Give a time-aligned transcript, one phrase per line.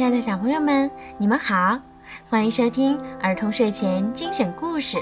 [0.00, 1.78] 亲爱的小朋友们，你们好，
[2.30, 4.96] 欢迎收听儿童睡前精选故事，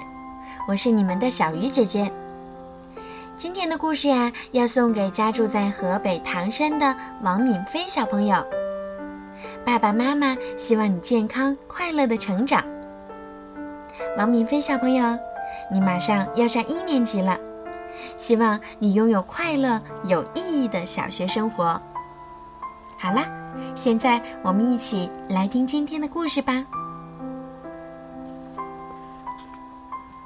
[0.67, 2.11] 我是你们的小鱼姐姐。
[3.37, 8.45] 今天的故事呀，要送给家住在河北唐山的王敏飞小朋友。
[9.65, 12.61] 爸爸妈妈希望你健康快乐的成长。
[14.17, 15.17] 王敏飞小朋友，
[15.71, 17.39] 你马上要上一年级了，
[18.17, 21.81] 希望你拥有快乐有意义的小学生活。
[22.99, 23.29] 好啦，
[23.75, 26.65] 现在我们一起来听今天的故事吧。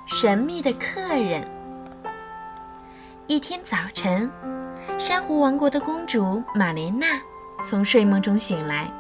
[0.07, 1.47] 神秘的客人。
[3.27, 4.31] 一天早晨，
[4.99, 7.07] 珊瑚王国的公主玛莲娜
[7.65, 8.91] 从睡梦中醒来，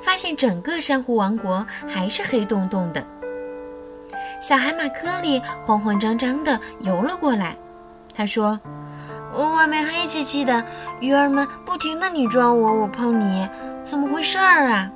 [0.00, 3.04] 发现整个珊瑚王国还是黑洞洞的。
[4.40, 7.56] 小海马科里慌慌张张地游了过来，
[8.14, 8.58] 他说。
[9.46, 10.64] 外面黑漆漆的，
[11.00, 13.48] 鱼儿们不停的你撞我，我碰你，
[13.84, 14.90] 怎么回事儿啊？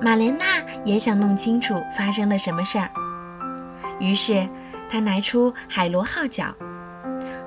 [0.00, 0.44] 玛莲娜
[0.84, 2.88] 也想弄清楚发生了什么事儿，
[3.98, 4.48] 于是
[4.90, 6.54] 她拿出海螺号角，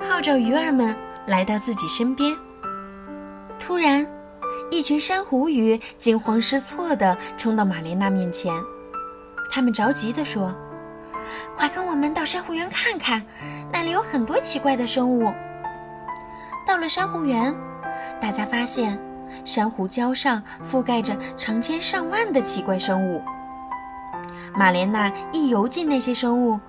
[0.08, 2.36] 号召鱼儿们来到自己身边。
[3.60, 4.06] 突然，
[4.70, 8.54] 一群珊瑚鱼惊慌失措地冲到玛莲娜面前，
[9.50, 10.54] 他们着急地说。
[11.56, 13.22] 快跟我们到珊瑚园看看，
[13.72, 15.32] 那里有很多奇怪的生物。
[16.68, 17.54] 到了珊瑚园，
[18.20, 18.98] 大家发现
[19.46, 23.22] 珊瑚礁上覆盖着成千上万的奇怪生物。
[24.56, 26.60] 玛莲娜一游进那些生物，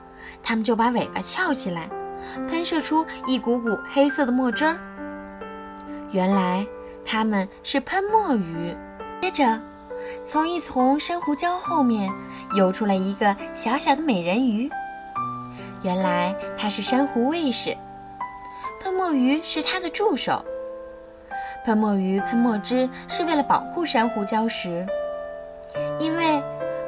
[0.43, 1.89] 它们就把尾巴翘起来，
[2.49, 4.77] 喷射出一股股黑色的墨汁儿。
[6.11, 6.67] 原来
[7.05, 8.77] 它们是喷墨鱼。
[9.21, 9.61] 接着。
[10.25, 12.09] 从一丛珊瑚礁后面
[12.57, 14.71] 游出来一个小小的美人鱼，
[15.83, 17.77] 原来它是珊瑚卫士，
[18.81, 20.45] 喷墨鱼是它的助手。
[21.65, 24.87] 喷墨鱼喷墨汁是为了保护珊瑚礁石，
[25.99, 26.41] 因为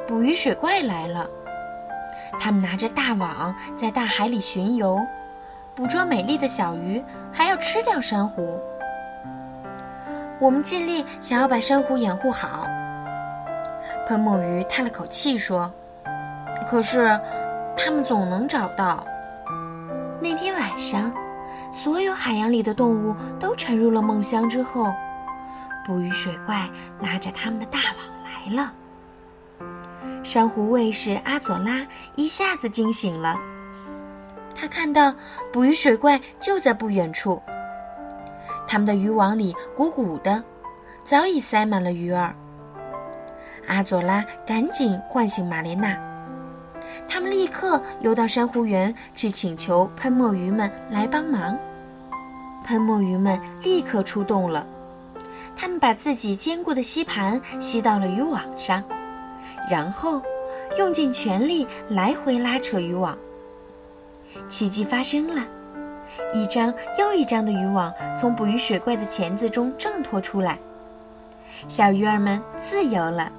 [0.06, 1.28] 捕鱼水怪来了，
[2.40, 5.00] 他们拿着大网在大海里巡游，
[5.74, 7.02] 捕捉美丽的小鱼，
[7.32, 8.60] 还要吃掉珊瑚。
[10.38, 12.66] 我们尽力想要把珊瑚掩护好。
[14.06, 15.72] 喷墨鱼叹了口气说
[16.68, 17.18] ：“可是，
[17.76, 19.06] 他们总能找到。”
[20.20, 21.12] 那天晚上，
[21.72, 24.92] 所有海洋里的动物都沉入了梦乡之后，
[25.86, 26.68] 捕鱼水怪
[27.00, 28.72] 拉着他们的大网来了。
[30.22, 31.86] 珊瑚卫士阿佐拉
[32.16, 33.38] 一下子惊醒了，
[34.54, 35.14] 他看到
[35.52, 37.42] 捕鱼水怪就在不远处，
[38.66, 40.42] 他们的渔网里鼓鼓的，
[41.04, 42.34] 早已塞满了鱼儿。
[43.66, 45.96] 阿佐拉赶紧唤醒玛莲娜，
[47.08, 51.56] 他们立刻游到珊瑚园去请求喷墨鱼们来帮忙。
[52.64, 54.66] 喷墨鱼们立刻出动了，
[55.54, 58.82] 他们把自己坚固的吸盘吸到了渔网上，
[59.70, 60.22] 然后
[60.78, 63.16] 用尽全力来回拉扯渔网。
[64.48, 65.42] 奇迹发生了，
[66.32, 70.58] 一张又一张的渔网从捕鱼水怪的钳子中挣脱出来，
[71.68, 73.30] 小鱼儿们自由了。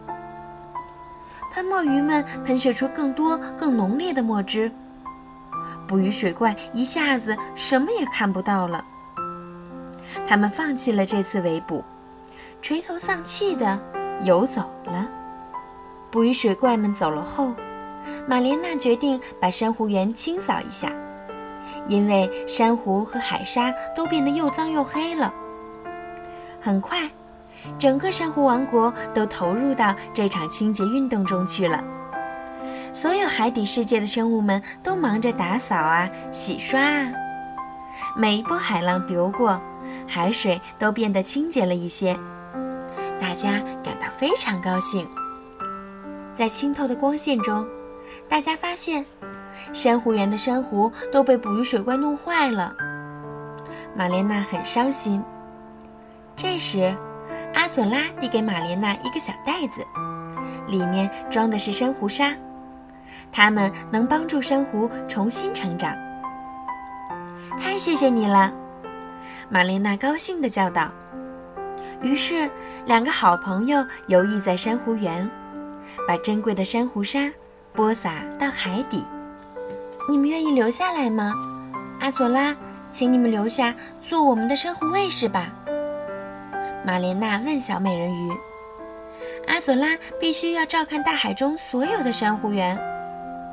[1.55, 4.69] 喷墨鱼们喷射出更多、更浓烈的墨汁，
[5.87, 8.83] 捕鱼水怪一下子什么也看不到了。
[10.27, 11.81] 他们放弃了这次围捕，
[12.61, 13.79] 垂头丧气地
[14.21, 15.07] 游走了。
[16.11, 17.53] 捕鱼水怪们走了后，
[18.27, 20.91] 玛莲娜决定把珊瑚园清扫一下，
[21.87, 25.33] 因为珊瑚和海沙都变得又脏又黑了。
[26.59, 27.09] 很快。
[27.77, 31.83] 整个珊瑚王国都投入到这场清洁运动中去了。
[32.93, 37.11] 所有海底世界的生物们都忙着打扫啊、洗刷啊。
[38.15, 39.59] 每一波海浪流过，
[40.07, 42.17] 海水都变得清洁了一些，
[43.19, 45.05] 大家感到非常高兴。
[46.33, 47.67] 在清透的光线中，
[48.29, 49.05] 大家发现，
[49.73, 52.73] 珊瑚园的珊瑚都被捕鱼水怪弄坏了。
[53.93, 55.21] 玛莲娜很伤心。
[56.37, 56.95] 这时。
[57.55, 59.83] 阿索拉递给玛莲娜一个小袋子，
[60.67, 62.35] 里面装的是珊瑚沙，
[63.31, 65.95] 它们能帮助珊瑚重新成长。
[67.57, 68.51] 太谢谢你了，
[69.49, 70.91] 玛莲娜高兴地叫道。
[72.01, 72.49] 于是，
[72.85, 75.27] 两个好朋友游弋在珊瑚园，
[76.05, 77.31] 把珍贵的珊瑚沙
[77.73, 79.03] 播撒到海底。
[80.09, 81.31] 你们愿意留下来吗？
[82.01, 82.53] 阿索拉，
[82.91, 85.49] 请你们留下做我们的珊瑚卫士吧。
[86.85, 88.31] 玛莲娜问小美人鱼，
[89.47, 92.77] 阿佐拉必须要照看大海中所有的珊瑚园，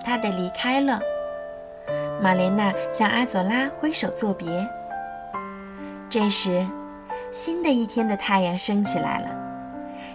[0.05, 1.01] 他得离开了。
[2.21, 4.69] 玛莲娜向阿佐拉挥手作别。
[6.11, 6.67] 这时
[7.33, 9.29] 新的一天的太阳升起来了，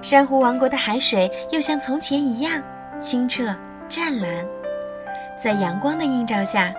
[0.04, 2.62] 珊瑚王国的海水又像从前一样
[3.02, 3.46] 清澈
[3.90, 4.46] 湛蓝，
[5.44, 6.72] 在阳光的映照下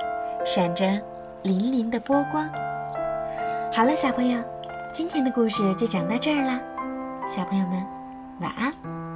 [0.47, 0.85] 闪着
[1.43, 2.49] 粼粼的波光。
[3.73, 4.41] 好了，小朋友。
[4.91, 6.61] 今天的故事就讲到这儿啦
[7.35, 7.85] 小朋友们
[8.41, 9.08] 晚安。